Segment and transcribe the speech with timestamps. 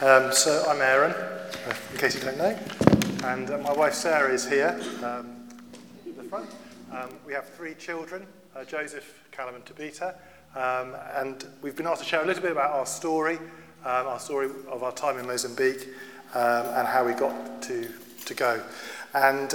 [0.00, 1.12] Um, so I'm Aaron,
[1.90, 2.56] in case you don't know,
[3.24, 5.48] and uh, my wife Sarah is here um,
[6.16, 6.48] the front.
[6.92, 8.24] Um, we have three children,
[8.54, 10.14] uh, Joseph, Callum and Tabitha,
[10.54, 13.38] um, and we've been asked to share a little bit about our story,
[13.84, 15.88] um, our story of our time in Mozambique,
[16.32, 17.88] um, and how we got to,
[18.24, 18.62] to go.
[19.14, 19.50] And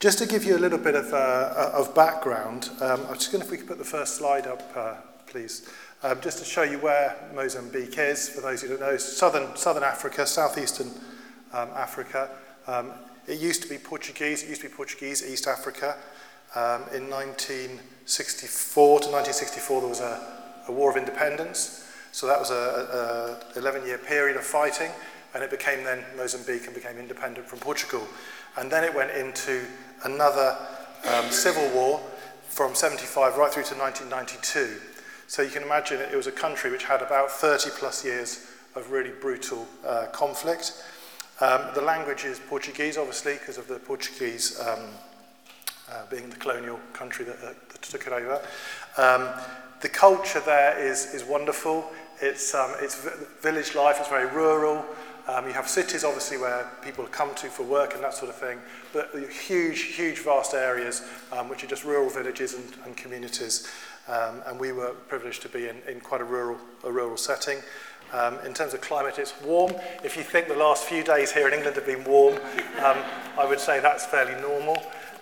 [0.00, 3.46] just to give you a little bit of, uh, of background, I'm just going to,
[3.46, 4.94] if we could put the first slide up, uh,
[5.28, 5.70] please.
[6.04, 9.82] Um, just to show you where Mozambique is, for those who don't know, southern, southern
[9.82, 10.88] Africa, southeastern
[11.54, 12.28] um, Africa.
[12.66, 12.90] Um,
[13.26, 15.96] it used to be Portuguese, it used to be Portuguese, East Africa.
[16.54, 20.20] Um, in 1964 to 1964, there was a,
[20.68, 21.90] a war of independence.
[22.12, 24.90] So that was a 11 year period of fighting,
[25.32, 28.06] and it became then Mozambique and became independent from Portugal.
[28.58, 29.64] And then it went into
[30.04, 30.54] another
[31.06, 32.02] um, civil war
[32.46, 34.82] from 75 right through to 1992.
[35.26, 38.90] So you can imagine it was a country which had about 30 plus years of
[38.90, 40.84] really brutal uh, conflict.
[41.40, 44.80] Um, the language is Portuguese, obviously, because of the Portuguese um,
[45.90, 48.40] uh, being the colonial country that, that took it over.
[48.96, 49.28] Um,
[49.80, 51.90] the culture there is, is wonderful.
[52.20, 53.06] It's, um, it's
[53.40, 54.84] village life, it's very rural.
[55.26, 58.36] Um, you have cities, obviously, where people come to for work and that sort of
[58.36, 58.58] thing,
[58.92, 63.66] but huge, huge, vast areas um, which are just rural villages and, and communities.
[64.08, 67.58] Um, and we were privileged to be in, in quite a rural, a rural setting.
[68.12, 69.74] Um, in terms of climate, it's warm.
[70.04, 72.34] If you think the last few days here in England have been warm,
[72.84, 72.98] um,
[73.38, 74.76] I would say that's fairly normal.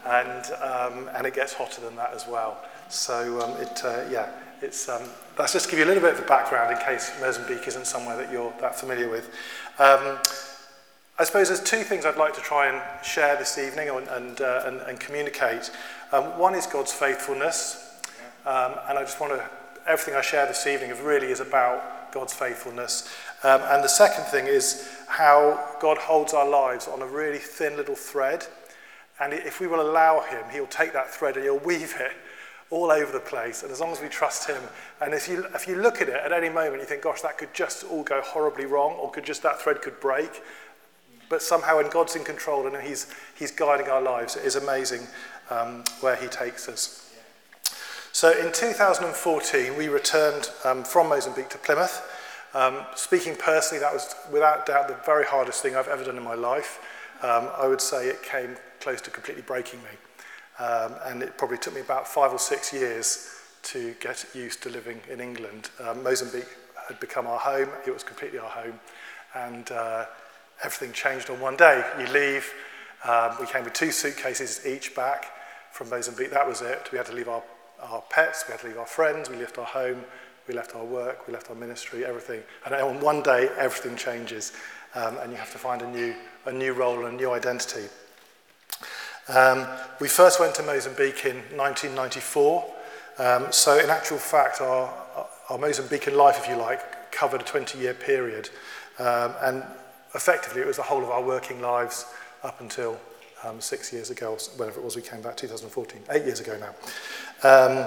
[0.04, 2.58] And, um, and it gets hotter than that as well.
[2.88, 5.02] So um, it, uh, yeah, it's, um,
[5.36, 7.86] that's just to give you a little bit of a background in case Mozambique isn't
[7.86, 9.30] somewhere that you're that familiar with.
[9.78, 10.18] Um,
[11.18, 14.40] I suppose there's two things I'd like to try and share this evening and, and,
[14.40, 15.70] uh, and, and communicate.
[16.10, 17.91] Um, one is God's faithfulness,
[18.44, 19.44] um, and I just want to,
[19.86, 23.08] everything I share this evening really is about God's faithfulness.
[23.42, 27.76] Um, and the second thing is how God holds our lives on a really thin
[27.76, 28.46] little thread.
[29.20, 32.12] And if we will allow Him, He'll take that thread and He'll weave it
[32.70, 33.62] all over the place.
[33.62, 34.62] And as long as we trust Him,
[35.00, 37.38] and if you, if you look at it at any moment, you think, gosh, that
[37.38, 40.42] could just all go horribly wrong, or could just that thread could break.
[41.28, 45.06] But somehow, when God's in control and He's, he's guiding our lives, it is amazing
[45.50, 47.01] um, where He takes us.
[48.14, 52.02] So in 2014, we returned um, from Mozambique to Plymouth.
[52.52, 56.22] Um, speaking personally, that was without doubt the very hardest thing I've ever done in
[56.22, 56.78] my life.
[57.22, 60.62] Um, I would say it came close to completely breaking me.
[60.62, 63.30] Um, and it probably took me about five or six years
[63.62, 65.70] to get used to living in England.
[65.80, 66.54] Um, Mozambique
[66.86, 68.78] had become our home, it was completely our home.
[69.34, 70.04] And uh,
[70.62, 71.82] everything changed on one day.
[71.98, 72.52] You leave,
[73.08, 75.32] um, we came with two suitcases each back
[75.72, 76.90] from Mozambique, that was it.
[76.92, 77.42] We had to leave our
[77.82, 80.04] our pets, we had to leave our friends, we left our home,
[80.48, 82.42] we left our work, we left our ministry, everything.
[82.64, 84.52] And on one day, everything changes,
[84.94, 86.14] um, and you have to find a new,
[86.46, 87.88] a new role and a new identity.
[89.28, 89.66] Um,
[90.00, 92.64] we first went to Mozambique in 1994.
[93.18, 94.92] Um, so, in actual fact, our,
[95.48, 98.50] our Mozambican life, if you like, covered a 20 year period.
[98.98, 99.62] Um, and
[100.14, 102.06] effectively, it was the whole of our working lives
[102.42, 102.98] up until
[103.44, 106.74] um, six years ago, whenever it was we came back, 2014, eight years ago now.
[107.42, 107.86] Um,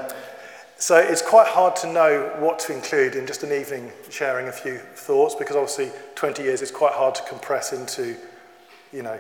[0.78, 4.52] so it's quite hard to know what to include in just an evening sharing a
[4.52, 8.18] few thoughts because obviously 20 years is quite hard to compress into,
[8.92, 9.18] you know,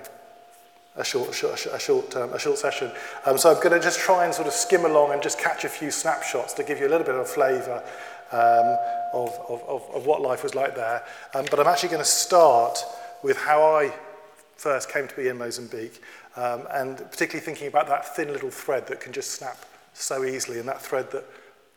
[0.97, 2.91] a short, a short, um, a short session.
[3.25, 5.63] Um, so I'm going to just try and sort of skim along and just catch
[5.63, 7.83] a few snapshots to give you a little bit of a flavour
[8.31, 8.77] um,
[9.13, 11.03] of, of, of, of what life was like there.
[11.33, 12.83] Um, but I'm actually going to start
[13.23, 13.93] with how I
[14.57, 16.01] first came to be in Mozambique
[16.35, 19.57] um, and particularly thinking about that thin little thread that can just snap
[19.95, 21.25] so easily and that thread that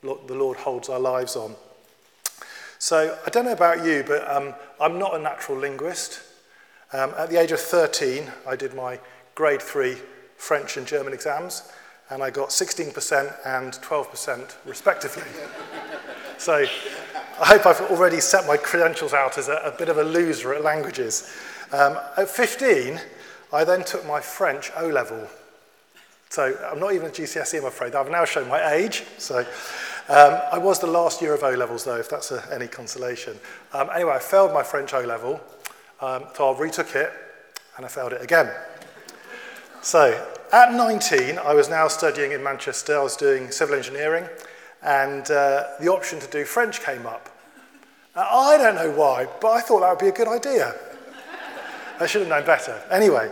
[0.02, 1.54] the Lord holds our lives on.
[2.78, 6.20] So I don't know about you, but um, I'm not a natural linguist.
[6.92, 9.00] Um, at the age of 13, I did my
[9.34, 9.96] grade three
[10.36, 11.70] French and German exams,
[12.10, 15.24] and I got 16% and 12% respectively.
[16.38, 16.64] so
[17.40, 20.54] I hope I've already set my credentials out as a, a bit of a loser
[20.54, 21.32] at languages.
[21.72, 23.00] Um, at 15,
[23.52, 25.28] I then took my French O level.
[26.30, 27.94] So I'm not even a GCSE, I'm afraid.
[27.94, 29.04] I've now shown my age.
[29.16, 29.38] So
[30.08, 33.38] um, I was the last year of O levels, though, if that's a, any consolation.
[33.72, 35.40] Um, anyway, I failed my French O level,
[36.00, 37.12] um, so I retook it,
[37.76, 38.50] and I failed it again.
[39.82, 42.98] So at 19, I was now studying in Manchester.
[42.98, 44.26] I was doing civil engineering,
[44.82, 47.28] and uh, the option to do French came up.
[48.16, 50.74] Now, I don't know why, but I thought that would be a good idea.
[52.00, 52.80] I should have known better.
[52.90, 53.30] Anyway,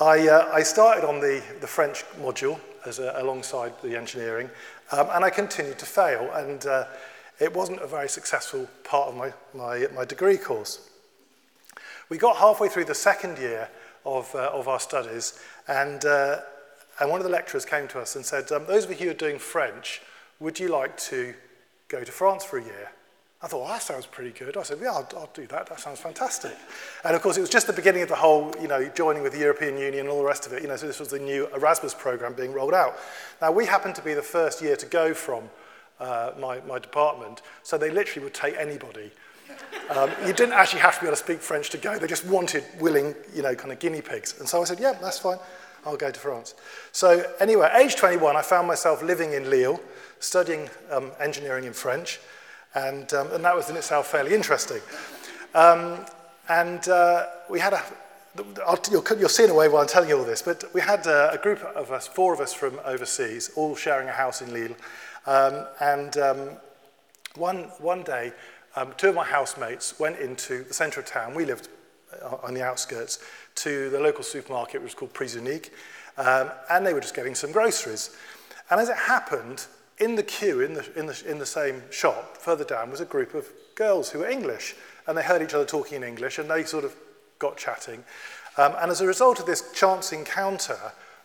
[0.00, 4.50] I, uh, I started on the, the French module as a, alongside the engineering,
[4.92, 6.30] um, and I continued to fail.
[6.34, 6.84] And uh,
[7.40, 10.90] it wasn't a very successful part of my, my, my degree course.
[12.10, 13.70] We got halfway through the second year
[14.04, 16.40] of, uh, of our studies, and, uh,
[17.00, 19.10] and one of the lecturers came to us and said, um, Those of you who
[19.10, 20.02] are doing French,
[20.40, 21.34] would you like to
[21.88, 22.90] go to France for a year?
[23.42, 24.56] I thought, well, that sounds pretty good.
[24.56, 25.66] I said, yeah, I'll, I'll, do that.
[25.66, 26.56] That sounds fantastic.
[27.04, 29.32] And of course, it was just the beginning of the whole, you know, joining with
[29.32, 30.62] the European Union and all the rest of it.
[30.62, 32.96] You know, so this was the new Erasmus program being rolled out.
[33.42, 35.50] Now, we happened to be the first year to go from
[36.00, 39.10] uh, my, my department, so they literally would take anybody.
[39.90, 41.98] Um, you didn't actually have to be able to speak French to go.
[41.98, 44.38] They just wanted willing, you know, kind of guinea pigs.
[44.38, 45.38] And so I said, yeah, that's fine.
[45.84, 46.54] I'll go to France.
[46.92, 49.80] So anyway, age 21, I found myself living in Lille,
[50.18, 52.18] studying um, engineering in French.
[52.76, 54.82] And, um, and that was in itself fairly interesting.
[55.54, 56.04] Um,
[56.50, 57.82] and uh, we had a,
[58.66, 61.06] I'll, you'll, see in a way while I'm telling you all this, but we had
[61.06, 64.52] uh, a group of us, four of us from overseas, all sharing a house in
[64.52, 64.76] Lille.
[65.26, 66.50] Um, and um,
[67.34, 68.34] one, one day,
[68.76, 71.34] um, two of my housemates went into the centre of town.
[71.34, 71.68] We lived
[72.22, 73.20] uh, on the outskirts
[73.56, 75.70] to the local supermarket, which was called Prisunic,
[76.18, 78.14] um, and they were just getting some groceries.
[78.68, 79.66] And as it happened,
[79.98, 83.06] in the queue in the, in, the, in the same shop, further down, was a
[83.06, 84.74] group of girls who were English.
[85.06, 86.94] And they heard each other talking in English and they sort of
[87.38, 88.04] got chatting.
[88.56, 90.78] Um, and as a result of this chance encounter,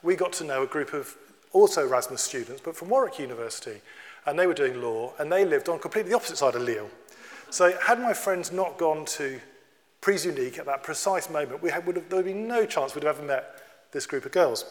[0.04, 1.16] we got to know a group of
[1.52, 3.82] also Erasmus students, but from Warwick University.
[4.26, 6.90] And they were doing law and they lived on completely the opposite side of Lille.
[7.50, 9.40] So had my friends not gone to
[10.02, 13.04] Prisunic at that precise moment, we had, would have, there would be no chance we'd
[13.04, 14.66] have ever met this group of girls.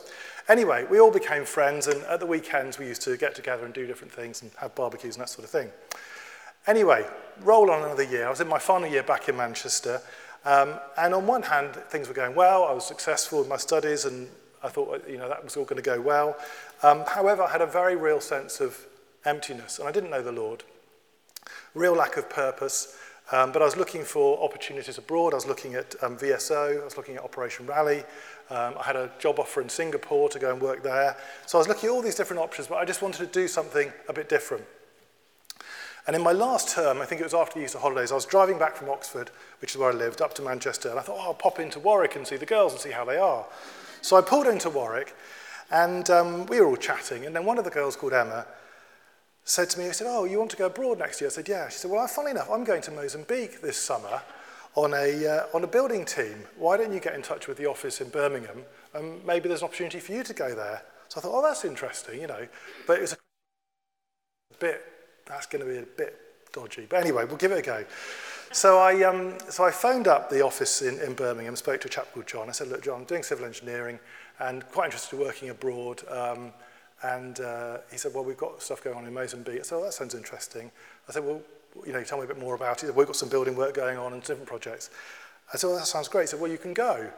[0.51, 3.73] Anyway, we all became friends, and at the weekends we used to get together and
[3.73, 5.71] do different things and have barbecues and that sort of thing.
[6.67, 7.07] Anyway,
[7.43, 8.27] roll on another year.
[8.27, 10.03] I was in my final year back in Manchester,
[10.45, 12.65] um, and on one hand, things were going well.
[12.65, 14.27] I was successful in my studies, and
[14.61, 16.37] I thought, you know, that was all going to go well.
[16.83, 18.77] Um, however, I had a very real sense of
[19.25, 20.65] emptiness, and I didn't know the Lord.
[21.75, 22.97] Real lack of purpose.
[23.33, 25.33] Um, but I was looking for opportunities abroad.
[25.33, 28.03] I was looking at um, VSO, I was looking at Operation Raleigh.
[28.51, 31.17] Um, I had a job offer in Singapore to go and work there.
[31.47, 33.47] So I was looking at all these different options, but I just wanted to do
[33.47, 34.65] something a bit different.
[36.07, 38.25] And in my last term, I think it was after the Easter holidays, I was
[38.25, 39.31] driving back from Oxford,
[39.61, 41.79] which is where I lived, up to Manchester, and I thought, oh, I'll pop into
[41.79, 43.45] Warwick and see the girls and see how they are.
[44.03, 45.15] So I pulled into Warwick,
[45.71, 48.47] and um, we were all chatting, and then one of the girls called Emma
[49.45, 51.29] said to me, he said, oh, you want to go abroad next year?
[51.29, 51.69] I said, yeah.
[51.69, 54.23] She said, well, funnily enough, I'm going to Mozambique this summer
[54.75, 56.45] on a, uh, on a building team.
[56.57, 58.63] Why don't you get in touch with the office in Birmingham
[58.95, 60.83] and maybe there's an opportunity for you to go there?
[61.09, 62.47] So I thought, oh, that's interesting, you know.
[62.87, 63.17] But it was a
[64.59, 64.81] bit,
[65.27, 66.17] that's going to be a bit
[66.53, 66.87] dodgy.
[66.89, 67.85] But anyway, we'll give it a go.
[68.53, 71.91] So I, um, so I phoned up the office in, in Birmingham, spoke to a
[71.91, 72.49] chap called John.
[72.49, 73.99] I said, look, John, I'm doing civil engineering
[74.39, 76.03] and quite interested in working abroad.
[76.09, 76.53] Um,
[77.03, 79.61] And uh, he said, well, we've got stuff going on in Mozambique.
[79.61, 80.71] I said, oh, that sounds interesting.
[81.09, 81.41] I said, well,
[81.87, 82.95] you know, tell me a bit more about it.
[82.95, 84.91] We've got some building work going on and different projects.
[85.53, 86.23] I said, well, that sounds great.
[86.23, 87.11] He said, well, you can go.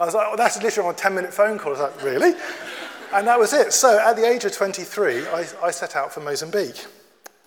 [0.00, 1.76] I was like, that's literally on a 10-minute phone call.
[1.76, 2.34] I was like, really?
[3.12, 3.72] and that was it.
[3.72, 6.84] So at the age of 23, I, I set out for Mozambique.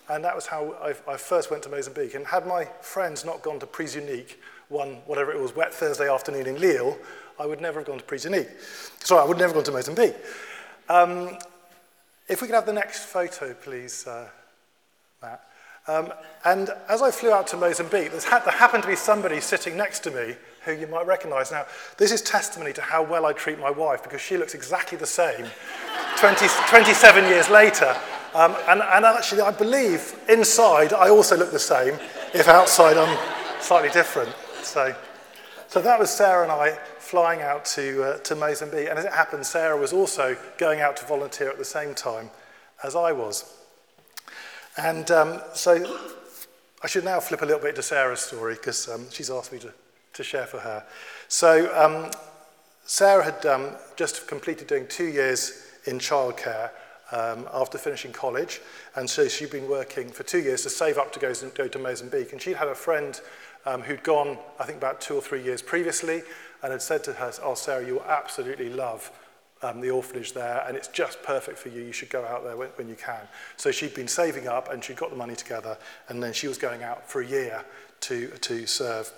[0.10, 2.16] And that was how I, I first went to Mozambique.
[2.16, 4.36] And had my friends not gone to Prisunic
[4.70, 6.98] one, whatever it was, wet Thursday afternoon in Lille,
[7.40, 8.50] I would never have gone to Prisunic.
[9.04, 10.16] Sorry, I would never have gone to Mozambique.
[10.88, 11.38] Um,
[12.30, 14.28] if we could have the next photo, please, uh,
[15.22, 15.47] Matt.
[15.88, 16.12] Um,
[16.44, 20.00] and as I flew out to Mozambique, ha there happened to be somebody sitting next
[20.00, 20.36] to me
[20.66, 21.52] who you might recognize.
[21.52, 21.66] Now,
[21.98, 25.06] this is testimony to how well I treat my wife because she looks exactly the
[25.06, 25.46] same
[26.18, 27.96] 20, 27 years later.
[28.34, 31.96] Um, and, and actually, I believe inside I also look the same,
[32.34, 33.18] if outside I'm
[33.62, 34.34] slightly different.
[34.62, 34.94] So,
[35.68, 38.90] so that was Sarah and I flying out to, uh, to Mozambique.
[38.90, 42.30] And as it happened, Sarah was also going out to volunteer at the same time
[42.84, 43.57] as I was.
[44.78, 46.00] And um, so
[46.84, 49.60] I should now flip a little bit to Sarah's story because um, she's asked me
[49.60, 49.74] to,
[50.14, 50.84] to share for her.
[51.28, 52.12] So um,
[52.86, 56.70] Sarah had um, just completed doing two years in childcare
[57.12, 58.62] um, after finishing college.
[58.96, 61.80] And so she'd been working for two years to save up to go, go to
[61.80, 62.32] Mozambique.
[62.32, 63.20] And she'd had a friend
[63.66, 66.22] um, who'd gone, I think, about two or three years previously
[66.62, 69.12] and had said to her, oh, Sarah, you will absolutely love
[69.62, 71.82] um, the orphanage there, and it's just perfect for you.
[71.82, 73.22] You should go out there when, when you can.
[73.56, 75.78] So she'd been saving up, and she'd got the money together,
[76.10, 77.64] and then she was going out for a year
[78.02, 79.12] to, to serve,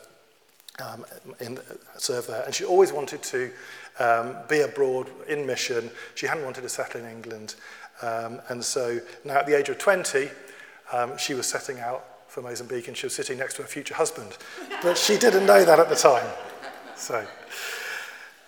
[0.83, 1.05] um,
[1.39, 1.59] in,
[1.97, 2.43] serve there.
[2.43, 3.51] And she always wanted to
[3.99, 5.89] um, be abroad in mission.
[6.15, 7.55] She hadn't wanted to settle in England.
[8.01, 10.29] Um, and so now at the age of 20,
[10.93, 13.95] um, she was setting out for Mozambique, and she was sitting next to her future
[13.95, 14.37] husband.
[14.83, 16.27] But she didn't know that at the time.
[16.95, 17.25] So,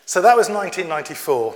[0.06, 1.56] so that was 1994.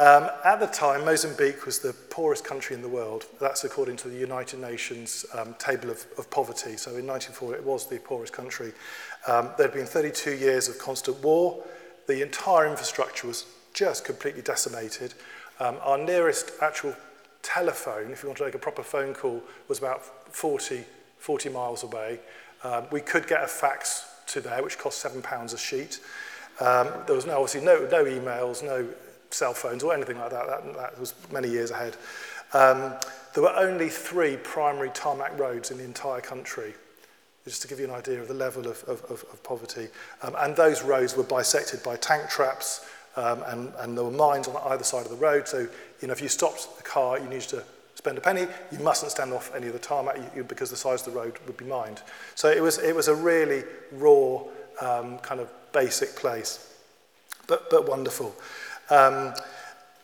[0.00, 3.26] Um, at the time, Mozambique was the poorest country in the world.
[3.38, 6.78] That's according to the United Nations um, table of, of poverty.
[6.78, 8.72] So in 1940, it was the poorest country.
[9.28, 11.62] Um, there had been 32 years of constant war.
[12.06, 15.12] The entire infrastructure was just completely decimated.
[15.58, 16.94] Um, our nearest actual
[17.42, 20.02] telephone, if you want to make a proper phone call, was about
[20.34, 20.82] 40,
[21.18, 22.20] 40 miles away.
[22.64, 26.00] Um, we could get a fax to there, which cost £7 a sheet.
[26.58, 28.88] Um, there was no, obviously no, no emails, no
[29.30, 30.46] cell phones or anything like that.
[30.46, 31.96] That, that was many years ahead.
[32.52, 32.94] Um,
[33.34, 36.74] there were only three primary tarmac roads in the entire country,
[37.44, 39.88] just to give you an idea of the level of, of, of poverty.
[40.22, 44.48] Um, and those roads were bisected by tank traps, um, and, and there were mines
[44.48, 45.46] on either side of the road.
[45.46, 45.68] So,
[46.00, 48.46] you know, if you stopped the car, you needed to spend a penny.
[48.72, 50.16] You mustn't stand off any of the tarmac
[50.48, 52.02] because the size of the road would be mined.
[52.34, 54.42] So it was, it was a really raw,
[54.80, 56.74] um, kind of basic place,
[57.46, 58.34] but, but wonderful.
[58.90, 59.34] Um,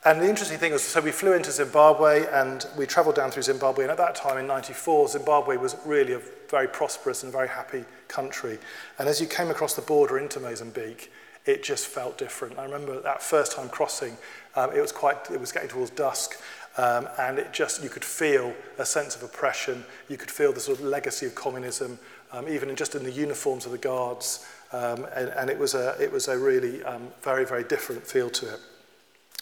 [0.05, 3.43] and the interesting thing was, so we flew into Zimbabwe and we traveled down through
[3.43, 3.83] Zimbabwe.
[3.83, 7.85] And at that time in 94, Zimbabwe was really a very prosperous and very happy
[8.07, 8.59] country.
[9.01, 11.11] And as you came across the border into Mozambique,
[11.45, 12.57] it just felt different.
[12.57, 14.17] I remember that first time crossing,
[14.55, 16.41] um, it was quite, it was getting towards dusk.
[16.79, 19.85] Um, and it just, you could feel a sense of oppression.
[20.09, 21.99] You could feel the sort of legacy of communism,
[22.31, 24.47] um, even in just in the uniforms of the guards.
[24.73, 28.31] Um, and, and it was a, it was a really um, very, very different feel
[28.31, 28.61] to it.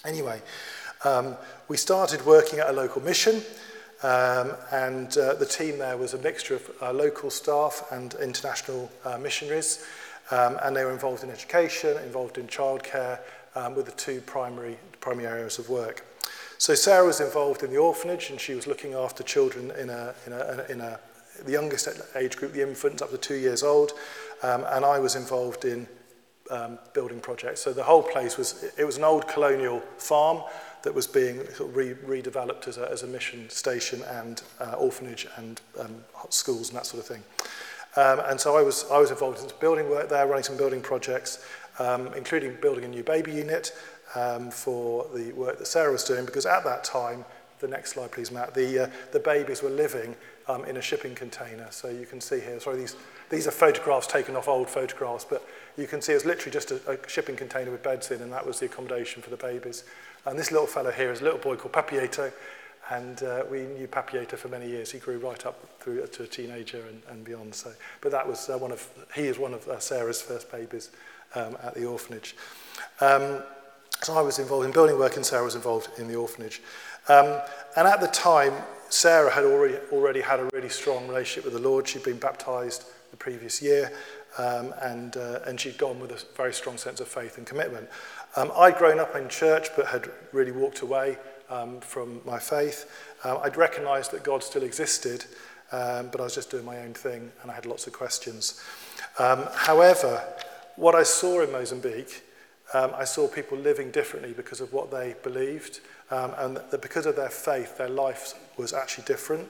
[0.05, 0.43] Anyway,
[1.05, 1.35] um,
[1.69, 3.41] we started working at a local mission,
[4.03, 8.91] um, and uh, the team there was a mixture of uh, local staff and international
[9.07, 9.87] uh, missionaries,
[10.31, 13.19] um, and they were involved in education, involved in childcare,
[13.55, 16.05] um, with the two primary, primary areas of work.
[16.59, 20.15] So Sarah was involved in the orphanage, and she was looking after children in a,
[20.27, 21.01] in a, in a
[21.45, 23.93] the youngest age group, the infants up to two years old,
[24.43, 25.89] um, and I was involved in
[26.51, 27.61] um, building projects.
[27.61, 30.43] So the whole place was, it was an old colonial farm
[30.83, 35.61] that was being re redeveloped as a, as a mission station and uh, orphanage and
[35.81, 35.95] um,
[36.29, 37.23] schools and that sort of thing.
[37.97, 40.57] Um, and so I was, I was involved in some building work there, running some
[40.57, 41.47] building projects,
[41.79, 43.73] um, including building a new baby unit
[44.15, 47.25] um, for the work that Sarah was doing, because at that time,
[47.61, 50.17] the next slide please, Matt, the, uh, the babies were living
[50.49, 51.69] um, in a shipping container.
[51.71, 52.97] So you can see here, sorry, these,
[53.31, 56.81] these are photographs taken off old photographs, but you can see it's literally just a,
[56.91, 59.85] a shipping container with beds in, and that was the accommodation for the babies.
[60.27, 62.33] And this little fellow here is a little boy called Papieto,
[62.91, 64.91] and uh, we knew Papieto for many years.
[64.91, 67.55] He grew right up through to a teenager and, and beyond.
[67.55, 70.91] So, but that was uh, one of he is one of uh, Sarah's first babies
[71.35, 72.37] um, at the orphanage.
[73.01, 73.43] Um,
[74.03, 76.61] so I was involved in building work, and Sarah was involved in the orphanage.
[77.09, 77.41] Um,
[77.77, 78.53] and at the time,
[78.91, 81.89] Sarah had already already had a really strong relationship with the Lord.
[81.89, 83.93] She'd been baptized the previous year,
[84.39, 87.89] um, and, uh, and she'd gone with a very strong sense of faith and commitment.
[88.37, 91.19] Um, I'd grown up in church but had really walked away
[91.51, 92.91] um, from my faith.
[93.25, 95.25] Uh, I'd recognised that God still existed,
[95.73, 98.63] um, but I was just doing my own thing and I had lots of questions.
[99.19, 100.23] Um, however,
[100.77, 102.25] what I saw in Mozambique,
[102.73, 107.07] um, I saw people living differently because of what they believed, um, and that because
[107.07, 109.47] of their faith, their life was actually different.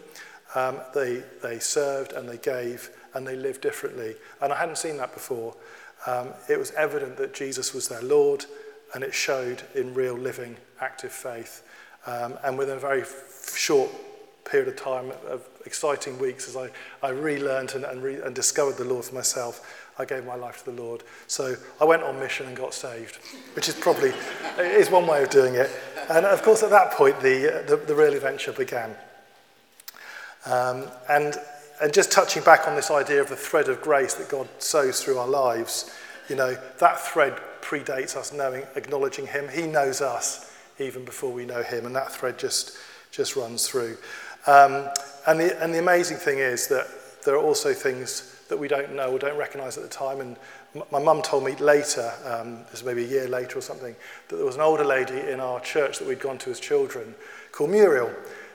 [0.55, 4.17] Um, they, they served and they gave and they lived differently.
[4.41, 5.55] And I hadn't seen that before.
[6.07, 8.45] Um, it was evident that Jesus was their Lord,
[8.95, 11.63] and it showed in real living, active faith.
[12.07, 13.05] Um, and within a very
[13.57, 13.91] short
[14.45, 16.71] period of time, of exciting weeks, as I,
[17.03, 20.65] I relearned and, and, re- and discovered the Lord for myself, I gave my life
[20.65, 21.03] to the Lord.
[21.27, 23.19] So I went on mission and got saved,
[23.55, 24.13] which is probably
[24.59, 25.71] is one way of doing it.
[26.11, 28.95] And of course, at that point, the, the, the real adventure began.
[30.47, 31.37] Um, and
[31.81, 35.03] and just touching back on this idea of the thread of grace that God sows
[35.03, 35.95] through our lives,
[36.29, 39.49] you know, that thread predates us knowing, acknowledging Him.
[39.49, 42.77] He knows us even before we know Him, and that thread just,
[43.11, 43.97] just runs through.
[44.47, 44.89] Um,
[45.27, 46.87] and, the, and the amazing thing is that
[47.25, 50.21] there are also things that we don't know or don't recognize at the time.
[50.21, 50.37] And
[50.93, 53.97] my mum told me later, um, this was maybe a year later or something,
[54.29, 57.15] that there was an older lady in our church that we'd gone to as children
[57.53, 58.13] called Muriel.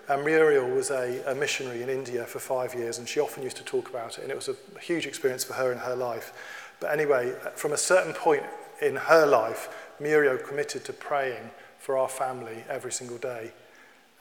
[0.09, 3.57] And Muriel was a, a missionary in India for five years, and she often used
[3.57, 6.33] to talk about it, and it was a huge experience for her in her life.
[6.79, 8.43] But anyway, from a certain point
[8.81, 13.51] in her life, Muriel committed to praying for our family every single day.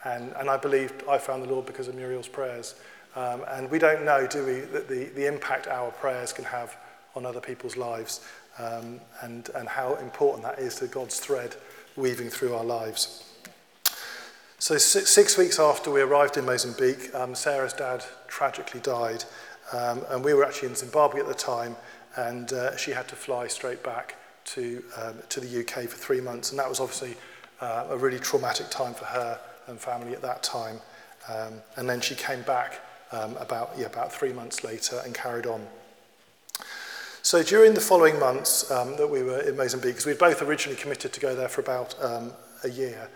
[0.05, 2.75] And, and I believed I found the Lord because of Muriel's prayers.
[3.17, 6.77] Um, and we don't know, do we, that the, the impact our prayers can have
[7.15, 8.21] on other people's lives
[8.59, 11.57] um, and, and how important that is to God's thread
[11.97, 13.28] weaving through our lives.
[14.61, 19.23] So six, weeks after we arrived in Mozambique, um, Sarah's dad tragically died.
[19.73, 21.77] Um, and we were actually in Zimbabwe at the time,
[22.17, 26.21] and uh, she had to fly straight back to, um, to the UK for three
[26.21, 26.51] months.
[26.51, 27.15] And that was obviously
[27.61, 29.39] uh, a really traumatic time for her
[29.69, 30.81] and family at that time.
[31.29, 32.81] Um, and then she came back
[33.13, 35.65] um, about, yeah, about three months later and carried on.
[37.23, 40.81] So during the following months um, that we were in Mozambique, because we both originally
[40.81, 41.95] committed to go there for about
[42.65, 43.09] a year,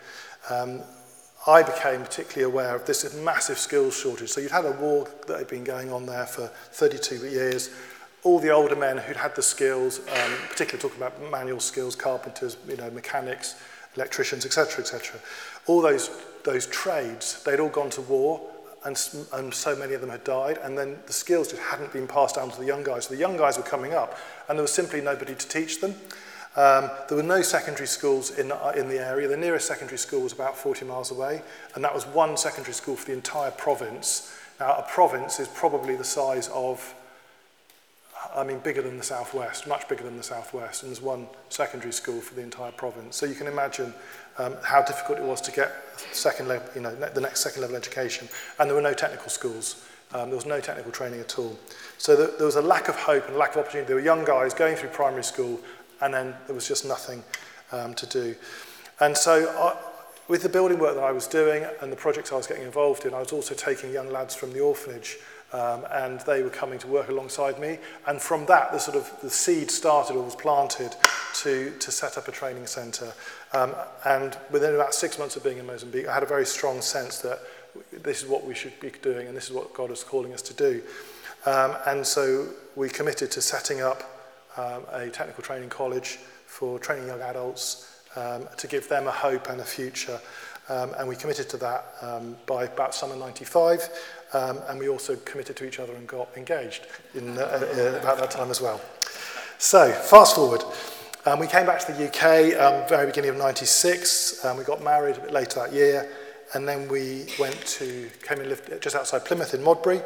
[1.46, 4.30] I became particularly aware of this massive skills shortage.
[4.30, 7.70] So you'd had a war that had been going on there for 32 years.
[8.22, 12.56] All the older men who'd had the skills, um, particularly talking about manual skills, carpenters,
[12.68, 13.56] you know, mechanics,
[13.96, 15.20] electricians, etc., etc.
[15.66, 16.10] All those
[16.44, 18.40] those trades, they'd all gone to war,
[18.84, 19.00] and,
[19.34, 22.36] and so many of them had died, and then the skills just hadn't been passed
[22.36, 23.06] down to the young guys.
[23.06, 24.16] So the young guys were coming up,
[24.48, 25.94] and there was simply nobody to teach them.
[26.54, 29.26] Um, there were no secondary schools in, uh, in the area.
[29.26, 31.42] The nearest secondary school was about 40 miles away,
[31.74, 34.36] and that was one secondary school for the entire province.
[34.60, 36.94] Now, a province is probably the size of
[38.34, 41.92] I mean, bigger than the Southwest, much bigger than the Southwest, and there's one secondary
[41.92, 43.16] school for the entire province.
[43.16, 43.92] So you can imagine
[44.38, 45.72] um, how difficult it was to get
[46.12, 48.28] second level, you know, the next second level education.
[48.58, 49.84] And there were no technical schools.
[50.14, 51.58] Um, there was no technical training at all.
[51.98, 53.86] So the, there was a lack of hope and lack of opportunity.
[53.86, 55.58] There were young guys going through primary school,
[56.02, 57.24] and then there was just nothing
[57.72, 58.34] um, to do.
[59.00, 59.76] And so I,
[60.28, 63.04] with the building work that I was doing and the projects I was getting involved
[63.04, 65.18] in, I was also taking young lads from the orphanage
[65.52, 67.78] um, and they were coming to work alongside me.
[68.06, 70.94] And from that, the sort of the seed started or was planted
[71.36, 73.12] to, to set up a training centre.
[73.52, 76.80] Um, and within about six months of being in Mozambique, I had a very strong
[76.80, 77.40] sense that
[78.02, 80.42] this is what we should be doing and this is what God is calling us
[80.42, 80.82] to do.
[81.44, 84.11] Um, and so we committed to setting up
[84.56, 89.48] um, a technical training college for training young adults um, to give them a hope
[89.48, 90.20] and a future.
[90.68, 93.88] Um, and we committed to that um, by about summer 95.
[94.32, 98.18] Um, and we also committed to each other and got engaged in, uh, uh, about
[98.18, 98.80] that time as well.
[99.58, 100.62] So, fast forward.
[101.24, 104.44] Um, we came back to the UK um, very beginning of 96.
[104.44, 106.10] Um, we got married a bit later that year.
[106.54, 110.00] And then we went to, came and lived just outside Plymouth in Modbury.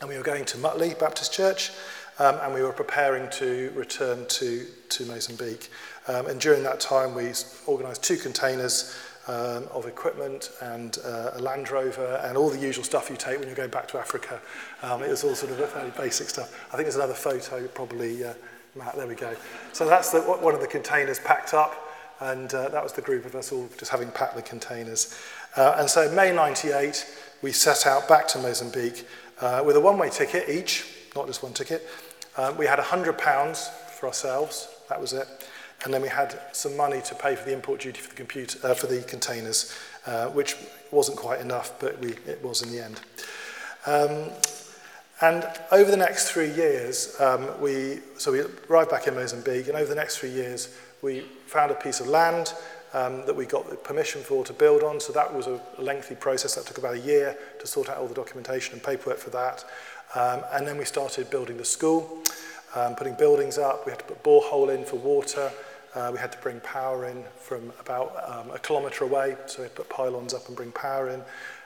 [0.00, 1.70] And we were going to Mutley Baptist Church.
[2.18, 5.70] Um, and we were preparing to return to, to Mozambique.
[6.08, 7.32] Um, and during that time, we
[7.68, 8.96] organised two containers
[9.28, 13.38] um, of equipment and uh, a Land Rover and all the usual stuff you take
[13.38, 14.40] when you're going back to Africa.
[14.82, 16.66] Um, it was all sort of fairly basic stuff.
[16.68, 18.32] I think there's another photo, probably, uh,
[18.74, 19.36] Matt, there we go.
[19.72, 21.74] So that's the, one of the containers packed up,
[22.20, 25.16] and uh, that was the group of us all just having packed the containers.
[25.56, 27.06] Uh, and so May 98,
[27.42, 29.06] we set out back to Mozambique
[29.40, 31.86] uh, with a one-way ticket each, not just one ticket.
[32.38, 33.56] Um, we had £100
[33.90, 35.26] for ourselves, that was it.
[35.84, 38.58] And then we had some money to pay for the import duty for the, computer,
[38.64, 40.56] uh, for the containers, uh, which
[40.92, 43.00] wasn't quite enough, but we, it was in the end.
[43.86, 44.30] Um,
[45.20, 49.76] and over the next three years, um, we, so we arrived back in Mozambique, and
[49.76, 52.54] over the next three years, we found a piece of land
[52.94, 55.00] um, that we got permission for to build on.
[55.00, 56.54] So that was a lengthy process.
[56.54, 59.64] That took about a year to sort out all the documentation and paperwork for that.
[60.14, 62.22] Um, and then we started building the school,
[62.74, 63.84] um, putting buildings up.
[63.84, 65.50] We had to put borehole in for water.
[65.94, 69.68] Uh, we had to bring power in from about um, a kilometre away, so we
[69.68, 71.22] put pylons up and bring power in.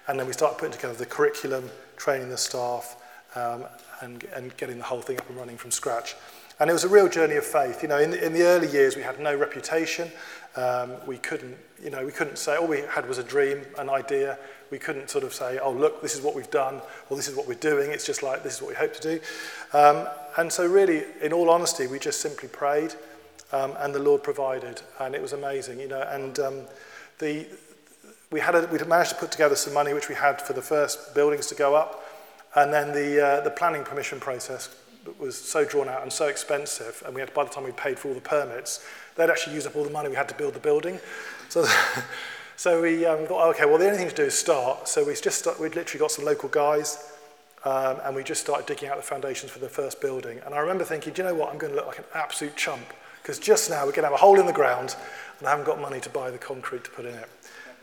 [0.08, 2.96] And then we started putting together the curriculum, training the staff,
[3.34, 3.64] um,
[4.00, 6.16] and, and getting the whole thing up and running from scratch.
[6.60, 7.82] And it was a real journey of faith.
[7.82, 10.10] You know, in, in the early years, we had no reputation.
[10.54, 13.88] Um, we couldn't, you know, we couldn't say, all we had was a dream, an
[13.88, 14.38] idea.
[14.70, 17.34] We couldn't sort of say, oh, look, this is what we've done, or this is
[17.34, 17.90] what we're doing.
[17.90, 19.20] It's just like, this is what we hope to do.
[19.72, 22.94] Um, and so really, in all honesty, we just simply prayed
[23.52, 26.02] um, and the Lord provided, and it was amazing, you know.
[26.02, 26.60] And um,
[27.18, 27.46] the
[28.30, 30.62] we had a, we managed to put together some money which we had for the
[30.62, 32.02] first buildings to go up,
[32.54, 34.74] and then the uh, the planning permission process
[35.18, 37.98] was so drawn out and so expensive, and we had by the time we paid
[37.98, 38.84] for all the permits,
[39.16, 40.98] they'd actually used up all the money we had to build the building.
[41.48, 41.66] So.
[42.54, 44.86] So we um, thought, okay, well, the only thing to do is start.
[44.86, 47.12] So we just start, we'd literally got some local guys,
[47.64, 50.38] um, and we just started digging out the foundations for the first building.
[50.44, 51.50] And I remember thinking, do you know what?
[51.50, 52.84] I'm going to look like an absolute chump
[53.22, 54.96] because just now we're going to have a hole in the ground
[55.38, 57.28] and I haven't got money to buy the concrete to put in it.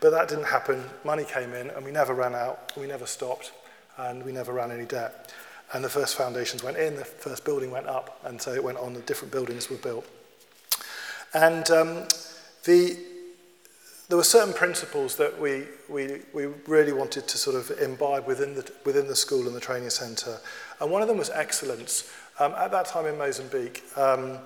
[0.00, 0.84] But that didn't happen.
[1.04, 3.52] Money came in and we never ran out, we never stopped,
[3.98, 5.32] and we never ran any debt.
[5.72, 8.78] And the first foundations went in, the first building went up, and so it went
[8.78, 10.04] on, the different buildings were built.
[11.32, 12.08] And um,
[12.64, 12.98] the,
[14.08, 18.54] there were certain principles that we, we, we really wanted to sort of imbibe within
[18.56, 20.38] the, within the school and the training centre.
[20.80, 22.12] And one of them was excellence.
[22.40, 24.38] Um, at that time in Mozambique, um,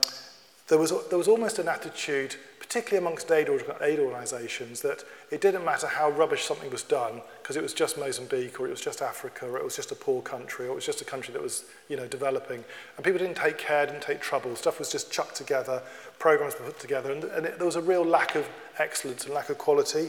[0.69, 3.49] there was, there was almost an attitude, particularly amongst aid,
[3.83, 7.99] aid organisations, that it didn't matter how rubbish something was done, because it was just
[7.99, 10.75] Mozambique, or it was just Africa, or it was just a poor country, or it
[10.75, 12.65] was just a country that was you know, developing.
[12.97, 14.57] And people didn't take care, didn't take trouble.
[14.57, 15.83] Stuff was just chucked together,
[16.19, 18.49] programs were put together, and, and it, there was a real lack of
[18.79, 20.09] excellence and lack of quality.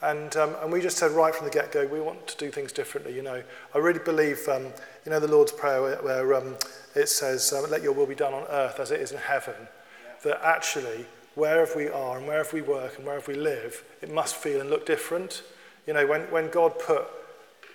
[0.00, 2.70] And, um, and we just said right from the get-go, we want to do things
[2.70, 3.42] differently, you know.
[3.74, 4.66] I really believe, um,
[5.04, 6.54] you know, the Lord's Prayer where, where um,
[6.94, 9.54] it says, um, let your will be done on earth as it is in heaven.
[9.58, 10.14] Yeah.
[10.22, 11.06] That actually,
[11.38, 14.68] wherever we are and wherever we work and wherever we live, it must feel and
[14.68, 15.42] look different.
[15.86, 17.06] You know, when, when God put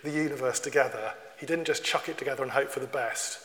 [0.03, 3.39] the universe together, he didn't just chuck it together and hope for the best.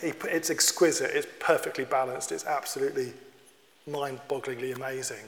[0.00, 3.12] He, it's exquisite, it's perfectly balanced, it's absolutely
[3.86, 5.24] mind-bogglingly amazing.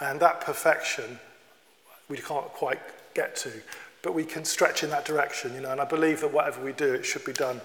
[0.00, 1.18] And that perfection
[2.08, 2.80] we can't quite
[3.14, 3.50] get to.
[4.02, 6.72] But we can stretch in that direction, you know, and I believe that whatever we
[6.72, 7.60] do, it should be done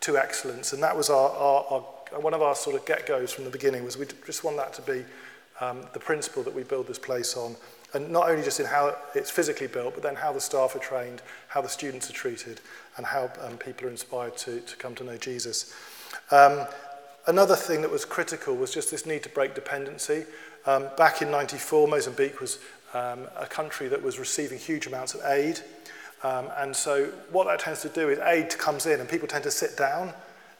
[0.00, 0.72] to excellence.
[0.72, 1.84] And that was our, our, our
[2.22, 4.82] one of our sort of get-goes from the beginning was we just want that to
[4.82, 5.04] be
[5.60, 7.56] um, the principle that we build this place on.
[7.94, 10.80] And not only just in how it's physically built, but then how the staff are
[10.80, 12.60] trained, how the students are treated,
[12.96, 15.74] and how um, people are inspired to, to come to know Jesus.
[16.30, 16.66] Um,
[17.26, 20.24] another thing that was critical was just this need to break dependency.
[20.66, 22.58] Um, back in 94, Mozambique was
[22.92, 25.60] um, a country that was receiving huge amounts of aid.
[26.22, 29.44] Um, and so what that tends to do is aid comes in and people tend
[29.44, 30.12] to sit down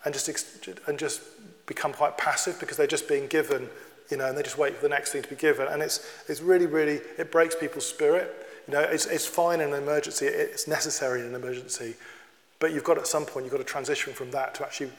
[0.07, 1.21] and just, and just
[1.67, 3.69] become quite passive because they're just being given,
[4.09, 5.67] you know, and they just wait for the next thing to be given.
[5.67, 8.33] And it's, it's really, really, it breaks people's spirit.
[8.69, 11.97] You know, it's, it's fine in an emergency, it's necessary in an emergency,
[12.61, 14.91] but you've got at some point, you've got to transition from that to actually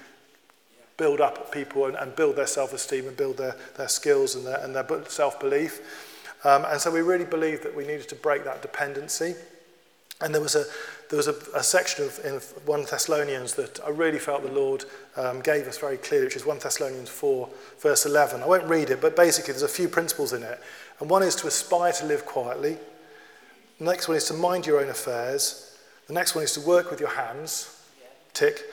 [0.97, 4.57] build up people and, and build their self-esteem and build their, their skills and their,
[4.57, 5.79] and their self-belief.
[6.43, 9.35] Um, and so we really believed that we needed to break that dependency.
[10.19, 10.65] And there was a,
[11.09, 12.33] there was a, a section of in
[12.65, 16.45] 1 Thessalonians that I really felt the Lord um, gave us very clearly, which is
[16.45, 18.43] 1 Thessalonians 4, verse 11.
[18.43, 20.59] I won't read it, but basically there's a few principles in it.
[20.99, 22.77] And one is to aspire to live quietly.
[23.79, 25.77] The next one is to mind your own affairs.
[26.07, 27.81] The next one is to work with your hands.
[28.33, 28.63] Tick.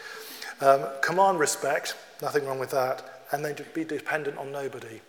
[0.61, 1.97] Um, command respect.
[2.23, 3.23] Nothing wrong with that.
[3.33, 5.01] And then to be dependent on nobody.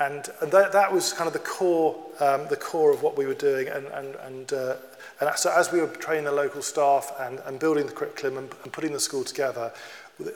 [0.00, 3.26] And, and that, that was kind of the core, um, the core of what we
[3.26, 3.68] were doing.
[3.68, 4.76] And, and, and, uh,
[5.20, 8.50] and so as we were training the local staff and, and building the curriculum and,
[8.64, 9.70] and putting the school together,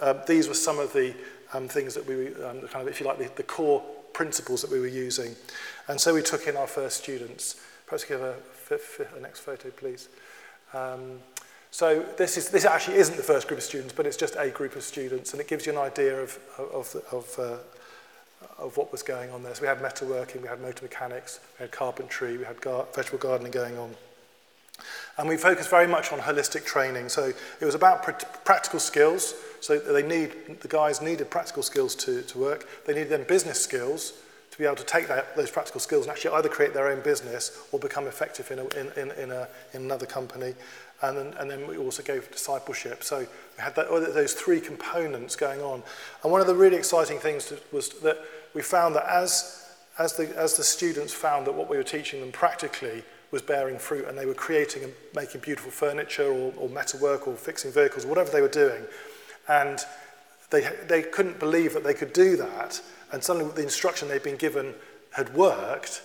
[0.03, 1.14] uh, these were some of the
[1.55, 4.70] um, things that we, um, kind of, if you like, the, the core principles that
[4.70, 5.35] we were using.
[5.88, 7.57] And so we took in our first students.
[7.87, 8.35] Perhaps give a,
[9.16, 10.09] a next photo, please.
[10.74, 11.20] Um,
[11.70, 14.50] so this, is, this actually isn't the first group of students, but it's just a
[14.50, 17.57] group of students, and it gives you an idea of, of, of uh,
[18.59, 19.54] of what was going on there.
[19.54, 23.18] So we had metalworking, we had motor mechanics, we had carpentry, we had gar vegetable
[23.18, 23.94] gardening going on.
[25.18, 27.09] And we focused very much on holistic training.
[27.09, 28.12] So it was about pr
[28.44, 29.35] practical skills.
[29.61, 32.66] So they need, the guys needed practical skills to, to work.
[32.87, 34.12] They needed then business skills
[34.54, 37.02] to be able to take that, those practical skills and actually either create their own
[37.02, 40.54] business or become effective in, a, in, in, in, a, in another company.
[41.02, 43.04] And then, and then we also gave discipleship.
[43.04, 43.26] So we
[43.59, 45.83] had that, those three components going on.
[46.22, 48.18] And one of the really exciting things was that
[48.54, 49.66] we found that as,
[49.98, 53.78] as, the, as the students found that what we were teaching them practically was bearing
[53.78, 58.07] fruit and they were creating and making beautiful furniture or, or metalwork or fixing vehicles,
[58.07, 58.83] whatever they were doing,
[59.48, 59.80] and
[60.50, 62.80] they, they couldn't believe that they could do that,
[63.12, 64.72] and suddenly the instruction they'd been given
[65.11, 66.02] had worked,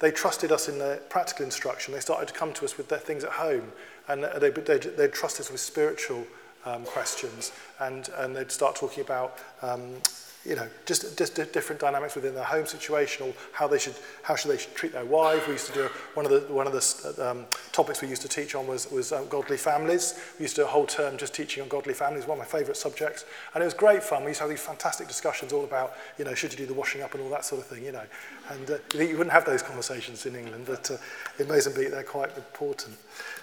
[0.00, 1.94] they trusted us in their practical instruction.
[1.94, 3.72] They started to come to us with their things at home,
[4.08, 6.26] and they, they, they'd trust us with spiritual
[6.64, 9.94] um, questions, and, and they'd start talking about um,
[10.44, 14.34] you know, just, just different dynamics within their home situation or how they should, how
[14.34, 15.46] should they should treat their wife.
[15.46, 18.22] We used to do, one of the, one of the uh, um, topics we used
[18.22, 20.20] to teach on was, was um, godly families.
[20.38, 22.58] We used to do a whole term just teaching on godly families, one of my
[22.58, 23.24] favourite subjects.
[23.54, 24.24] And it was great fun.
[24.24, 26.74] We used to have these fantastic discussions all about, you know, should you do the
[26.74, 28.04] washing up and all that sort of thing, you know.
[28.50, 30.96] And uh, you wouldn't have those conversations in England, but uh,
[31.38, 32.96] in Mozambique they're quite important.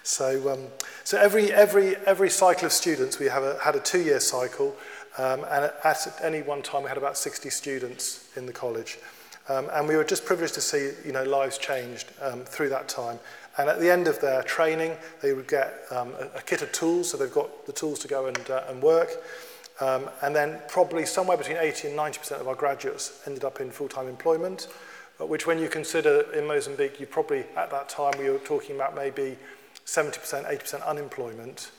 [0.03, 0.67] So, um,
[1.03, 4.75] so every, every, every cycle of students, we have a, had a two-year cycle,
[5.19, 8.97] Um, and at any one time, we had about 60 students in the college.
[9.49, 12.87] Um, and we were just privileged to see you know, lives changed um, through that
[12.87, 13.19] time.
[13.57, 16.71] And at the end of their training, they would get um, a, a kit of
[16.71, 19.09] tools, so they've got the tools to go and, uh, and work.
[19.81, 23.71] Um, and then probably somewhere between 80 and 90% of our graduates ended up in
[23.71, 24.67] full-time employment,
[25.19, 28.95] which when you consider in Mozambique, you probably, at that time, we were talking about
[28.95, 29.35] maybe
[29.85, 31.71] 70%, 80% unemployment.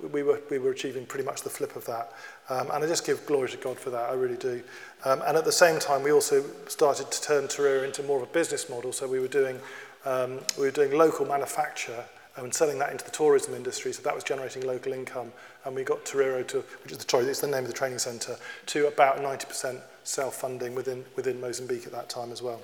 [0.00, 2.12] We were, we were achieving pretty much the flip of that.
[2.48, 4.62] Um, and I just give glory to God for that, I really do.
[5.04, 8.24] Um, and at the same time, we also started to turn Tarira into more of
[8.24, 8.92] a business model.
[8.92, 9.58] So we were doing,
[10.04, 12.04] um, we were doing local manufacture
[12.36, 13.92] and selling that into the tourism industry.
[13.92, 15.32] So that was generating local income.
[15.64, 17.98] And we got Torero to, which is the, sorry, it's the name of the training
[17.98, 22.60] centre, to about 90% self-funding within, within Mozambique at that time as well.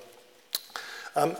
[1.15, 1.35] Um,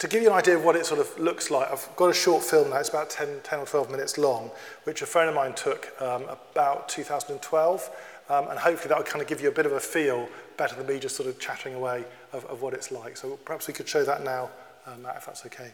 [0.00, 2.14] to give you an idea of what it sort of looks like, I've got a
[2.14, 4.50] short film now, it's about 10, 10 or 12 minutes long,
[4.84, 7.90] which a friend of mine took um, about 2012.
[8.30, 10.74] Um, and hopefully that will kind of give you a bit of a feel, better
[10.74, 13.16] than me just sort of chattering away of, of what it's like.
[13.16, 14.50] So perhaps we could show that now,
[14.86, 15.72] um, Matt, if that's okay.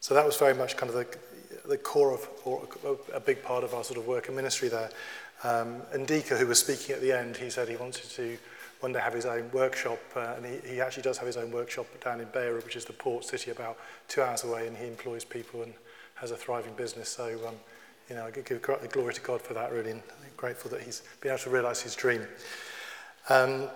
[0.00, 2.66] So that was very much kind of the, the core of, or
[3.12, 4.88] a big part of our sort of work and ministry there.
[5.44, 8.38] Um, and Dika, who was speaking at the end, he said he wanted to
[8.80, 11.50] one day have his own workshop, uh, and he, he actually does have his own
[11.50, 14.86] workshop down in Beira, which is the port city about two hours away, and he
[14.86, 15.74] employs people and
[16.14, 17.08] has a thriving business.
[17.08, 17.54] So, um,
[18.08, 21.02] you know, I give glory to God for that, really, and I'm grateful that he's
[21.20, 22.26] been able to realise his dream.
[23.28, 23.68] Um,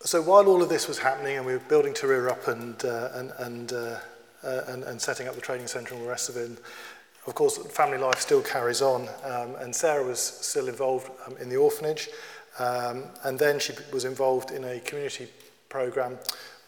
[0.00, 3.08] so while all of this was happening, and we were building Tarir up and, uh,
[3.14, 3.98] and, and, uh,
[4.42, 6.58] uh, and, and setting up the training centre and all the rest of it, and
[7.26, 11.48] of course, family life still carries on, um, and Sarah was still involved um, in
[11.48, 12.10] the orphanage.
[12.58, 15.28] Um, and then she was involved in a community
[15.68, 16.18] program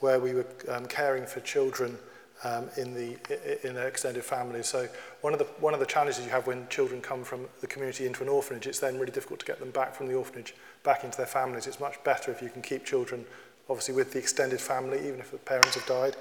[0.01, 1.97] where we were um, caring for children
[2.45, 3.17] um, in the
[3.67, 4.63] in an extended family.
[4.63, 4.89] So
[5.21, 8.07] one of the one of the challenges you have when children come from the community
[8.07, 11.05] into an orphanage, it's then really difficult to get them back from the orphanage back
[11.05, 11.67] into their families.
[11.67, 13.25] It's much better if you can keep children
[13.69, 16.17] obviously with the extended family, even if the parents have died.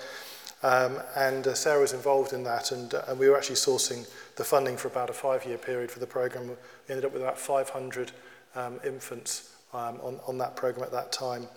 [0.63, 4.09] Um, and uh, Sarah was involved in that, and, uh, and we were actually sourcing
[4.35, 6.47] the funding for about a five-year period for the program.
[6.47, 6.55] We
[6.89, 8.11] ended up with about 500
[8.55, 11.47] um, infants um, on, on that program at that time.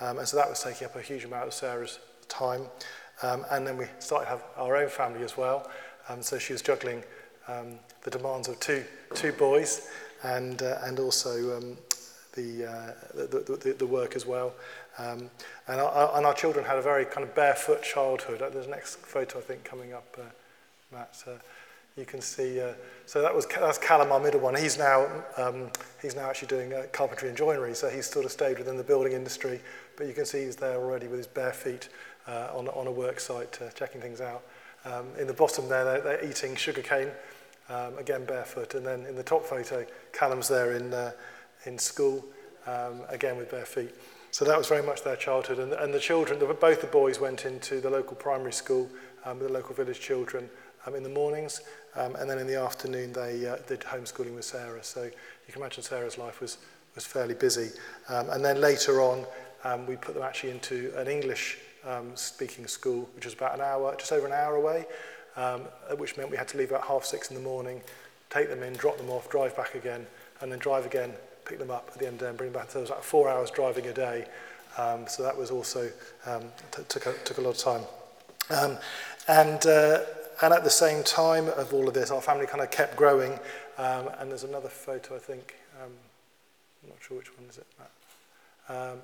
[0.00, 2.62] Um, and so that was taking up a huge amount of Sarah's time.
[3.22, 5.70] Um, and then we started to have our own family as well.
[6.08, 7.02] Um, so she was juggling
[7.48, 8.84] um, the demands of two,
[9.14, 9.88] two boys
[10.22, 11.76] and, uh, and also um,
[12.34, 14.52] the, uh, the, the, the work as well.
[14.98, 15.30] Um,
[15.68, 18.42] and, our, and our children had a very kind of barefoot childhood.
[18.52, 20.22] There's a next photo, I think, coming up, uh,
[20.92, 21.22] Matt.
[21.26, 21.32] Uh,
[21.96, 22.74] you can see, uh,
[23.06, 24.54] so that was that's Callum, our middle one.
[24.54, 25.70] He's now um,
[26.02, 28.84] he's now actually doing uh, carpentry and joinery, so he's sort of stayed within the
[28.84, 29.60] building industry.
[29.96, 31.88] But you can see he's there already with his bare feet
[32.28, 34.42] uh, on on a work site, uh, checking things out.
[34.84, 37.08] Um, in the bottom there, they're, they're eating sugarcane,
[37.70, 41.12] um, again barefoot, and then in the top photo, Callum's there in uh,
[41.64, 42.22] in school,
[42.66, 43.94] um, again with bare feet.
[44.32, 47.46] So that was very much their childhood, and, and the children, both the boys went
[47.46, 48.86] into the local primary school
[49.24, 50.50] um, with the local village children
[50.86, 51.62] um, in the mornings,
[51.94, 54.82] um, and then in the afternoon they uh, did homeschooling with Sarah.
[54.82, 56.58] So you can imagine Sarah's life was,
[56.94, 57.70] was fairly busy.
[58.08, 59.24] Um, and then later on,
[59.64, 63.60] um, we put them actually into an English um, speaking school, which was about an
[63.60, 64.86] hour, just over an hour away,
[65.36, 65.62] um,
[65.96, 67.80] which meant we had to leave about half six in the morning,
[68.30, 70.06] take them in, drop them off, drive back again,
[70.40, 71.12] and then drive again,
[71.44, 72.70] pick them up at the end and bring them back.
[72.70, 74.26] So it was like four hours driving a day.
[74.78, 75.90] Um, so that was also,
[76.26, 77.82] um, took, a, took a lot of time.
[78.50, 78.78] Um,
[79.28, 80.00] and uh,
[80.42, 83.38] and at the same time of all of this, our family kind of kept growing.
[83.78, 85.56] Um, and there's another photo, I think.
[85.82, 85.90] Um,
[86.82, 87.66] I'm not sure which one is it.
[88.68, 88.98] Um,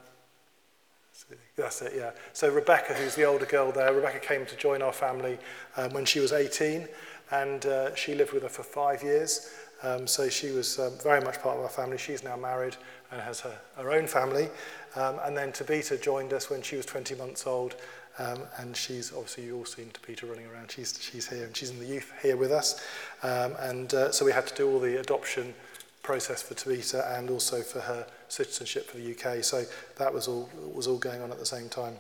[1.56, 2.10] that's it, yeah.
[2.32, 5.38] So Rebecca, who's the older girl there, Rebecca came to join our family
[5.76, 6.88] um, when she was 18,
[7.30, 9.52] and uh, she lived with her for five years.
[9.82, 11.98] Um, so she was um, very much part of our family.
[11.98, 12.76] She's now married
[13.10, 14.48] and has her, her own family.
[14.94, 17.76] Um, and then Tabita joined us when she was 20 months old,
[18.18, 20.70] Um, and she's obviously you all seen Peter running around.
[20.70, 22.84] She's she's here and she's in the youth here with us.
[23.22, 25.54] Um, and uh, so we had to do all the adoption
[26.02, 29.42] process for Tabita and also for her citizenship for the UK.
[29.42, 29.64] So
[29.98, 31.96] that was all was all going on at the same time.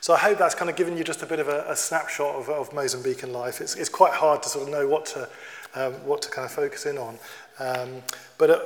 [0.00, 2.34] So I hope that's kind of given you just a bit of a, a snapshot
[2.34, 3.60] of, of Mozambican life.
[3.60, 5.28] It's, it's quite hard to sort of know what to
[5.76, 7.18] um, what to kind of focus in on,
[7.60, 8.02] um,
[8.36, 8.60] but it,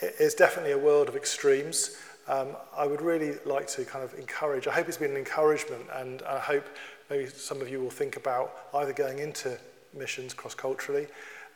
[0.00, 1.96] it's definitely a world of extremes.
[2.30, 5.82] Um, I would really like to kind of encourage, I hope it's been an encouragement
[5.94, 6.64] and I hope
[7.10, 9.58] maybe some of you will think about either going into
[9.92, 11.08] missions cross-culturally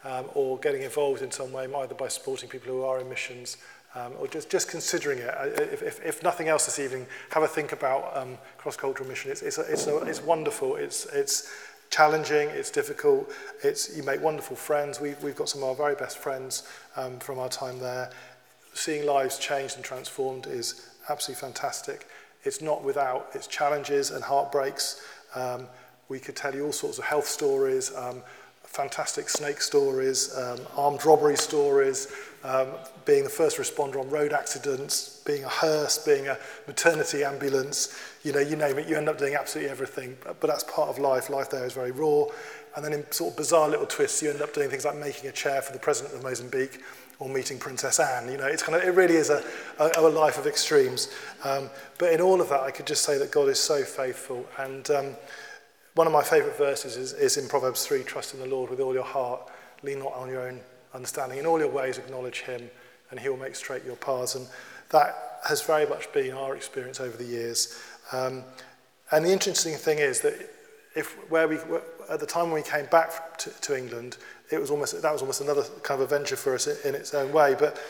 [0.03, 3.57] um, or getting involved in some way, either by supporting people who are in missions
[3.95, 5.33] um, or just, just considering it.
[5.73, 9.31] If, if, if nothing else this evening, have a think about um, cross-cultural mission.
[9.31, 10.75] It's, it's, a, it's, a, it's wonderful.
[10.75, 11.53] It's, it's
[11.91, 13.31] challenging, it's difficult,
[13.63, 15.01] it's, you make wonderful friends.
[15.01, 18.11] We've, we've got some of our very best friends um, from our time there.
[18.75, 22.07] Seeing lives changed and transformed is absolutely fantastic.
[22.43, 25.03] It's not without its challenges and heartbreaks.
[25.35, 25.67] Um,
[26.09, 28.23] we could tell you all sorts of health stories, um,
[28.65, 32.69] fantastic snake stories, um, armed robbery stories, um,
[33.07, 38.33] being the first responder on road accidents, being a hearse, being a maternity ambulance, you
[38.33, 40.17] know, you name it, you end up doing absolutely everything.
[40.23, 41.31] But, but that's part of life.
[41.31, 42.25] Life there is very raw.
[42.77, 45.29] And then in sort of bizarre little twists, you end up doing things like making
[45.31, 46.81] a chair for the president of Mozambique,
[47.19, 48.31] or meeting Princess Anne.
[48.31, 49.43] You know, it's kind of, it really is a,
[49.79, 51.13] a, a life of extremes.
[51.45, 54.47] Um, but in all of that, I could just say that God is so faithful.
[54.59, 55.17] And um,
[55.95, 58.81] one of my favourite verses is, is in Proverbs 3, trust in the Lord with
[58.81, 59.49] all your heart,
[59.83, 60.61] lean not on your own
[60.93, 61.39] understanding.
[61.39, 62.71] In all your ways, acknowledge him,
[63.11, 64.35] and he will make straight your paths.
[64.35, 64.47] And
[64.91, 67.79] that has very much been our experience over the years.
[68.13, 68.45] Um,
[69.11, 70.35] and the interesting thing is that
[70.97, 71.59] if where we
[72.09, 74.17] at the time when we came back to, to England,
[74.55, 77.15] it was almost, that was almost another kind of adventure for us in, in its
[77.15, 77.55] own way.
[77.59, 77.81] But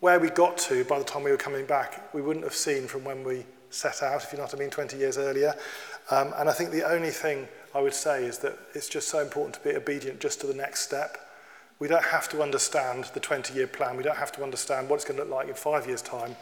[0.00, 2.86] where we got to by the time we were coming back, we wouldn't have seen
[2.86, 5.54] from when we set out, if you know what I mean, 20 years earlier.
[6.10, 9.20] Um, and I think the only thing I would say is that it's just so
[9.20, 11.18] important to be obedient just to the next step.
[11.78, 13.96] We don't have to understand the 20-year plan.
[13.96, 16.36] We don't have to understand what it's going to look like in five years' time.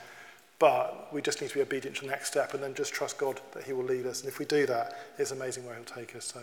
[0.58, 3.18] But we just need to be obedient to the next step and then just trust
[3.18, 4.20] God that he will lead us.
[4.20, 6.24] And if we do that, it's amazing where he'll take us.
[6.24, 6.40] So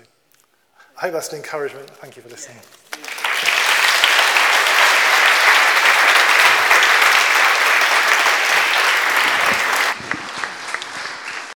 [0.97, 1.89] I hope that's an encouragement.
[1.89, 2.57] Thank you for listening.
[2.57, 3.14] Yeah.